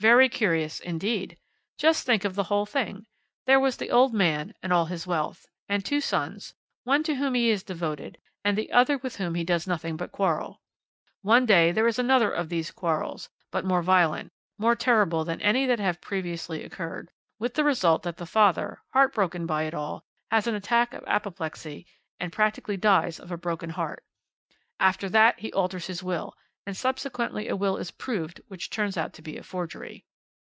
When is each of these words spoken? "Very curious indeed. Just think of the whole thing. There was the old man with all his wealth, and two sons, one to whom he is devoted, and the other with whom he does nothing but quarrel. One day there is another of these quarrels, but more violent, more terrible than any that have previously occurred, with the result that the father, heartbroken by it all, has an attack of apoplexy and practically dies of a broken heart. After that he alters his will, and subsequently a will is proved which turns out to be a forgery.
"Very 0.00 0.28
curious 0.28 0.78
indeed. 0.78 1.36
Just 1.76 2.06
think 2.06 2.24
of 2.24 2.36
the 2.36 2.44
whole 2.44 2.66
thing. 2.66 3.06
There 3.46 3.58
was 3.58 3.76
the 3.78 3.90
old 3.90 4.14
man 4.14 4.54
with 4.62 4.70
all 4.70 4.84
his 4.84 5.08
wealth, 5.08 5.44
and 5.68 5.84
two 5.84 6.00
sons, 6.00 6.54
one 6.84 7.02
to 7.02 7.16
whom 7.16 7.34
he 7.34 7.50
is 7.50 7.64
devoted, 7.64 8.16
and 8.44 8.56
the 8.56 8.70
other 8.70 8.96
with 8.98 9.16
whom 9.16 9.34
he 9.34 9.42
does 9.42 9.66
nothing 9.66 9.96
but 9.96 10.12
quarrel. 10.12 10.60
One 11.22 11.46
day 11.46 11.72
there 11.72 11.88
is 11.88 11.98
another 11.98 12.30
of 12.30 12.48
these 12.48 12.70
quarrels, 12.70 13.28
but 13.50 13.64
more 13.64 13.82
violent, 13.82 14.32
more 14.56 14.76
terrible 14.76 15.24
than 15.24 15.40
any 15.40 15.66
that 15.66 15.80
have 15.80 16.00
previously 16.00 16.62
occurred, 16.62 17.10
with 17.40 17.54
the 17.54 17.64
result 17.64 18.04
that 18.04 18.18
the 18.18 18.24
father, 18.24 18.80
heartbroken 18.92 19.46
by 19.46 19.64
it 19.64 19.74
all, 19.74 20.04
has 20.30 20.46
an 20.46 20.54
attack 20.54 20.94
of 20.94 21.02
apoplexy 21.08 21.86
and 22.20 22.32
practically 22.32 22.76
dies 22.76 23.18
of 23.18 23.32
a 23.32 23.36
broken 23.36 23.70
heart. 23.70 24.04
After 24.78 25.08
that 25.08 25.40
he 25.40 25.52
alters 25.54 25.88
his 25.88 26.04
will, 26.04 26.36
and 26.66 26.76
subsequently 26.76 27.48
a 27.48 27.56
will 27.56 27.78
is 27.78 27.90
proved 27.90 28.42
which 28.48 28.68
turns 28.68 28.98
out 28.98 29.14
to 29.14 29.22
be 29.22 29.38
a 29.38 29.42
forgery. 29.42 30.04